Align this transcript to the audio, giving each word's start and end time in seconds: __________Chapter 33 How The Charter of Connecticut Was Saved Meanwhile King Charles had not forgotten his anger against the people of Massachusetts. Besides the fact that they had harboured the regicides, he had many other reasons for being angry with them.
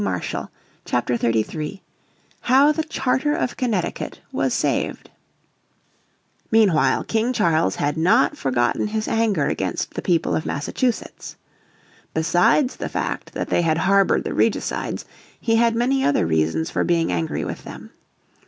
__________Chapter 0.83 1.15
33 1.15 1.83
How 2.41 2.71
The 2.71 2.83
Charter 2.83 3.35
of 3.35 3.55
Connecticut 3.55 4.19
Was 4.31 4.51
Saved 4.51 5.11
Meanwhile 6.49 7.03
King 7.03 7.33
Charles 7.33 7.75
had 7.75 7.97
not 7.97 8.35
forgotten 8.35 8.87
his 8.87 9.07
anger 9.07 9.45
against 9.45 9.93
the 9.93 10.01
people 10.01 10.35
of 10.35 10.43
Massachusetts. 10.43 11.35
Besides 12.15 12.77
the 12.77 12.89
fact 12.89 13.33
that 13.33 13.49
they 13.49 13.61
had 13.61 13.77
harboured 13.77 14.23
the 14.23 14.33
regicides, 14.33 15.05
he 15.39 15.57
had 15.57 15.75
many 15.75 16.03
other 16.03 16.25
reasons 16.25 16.71
for 16.71 16.83
being 16.83 17.11
angry 17.11 17.45
with 17.45 17.63
them. 17.63 17.91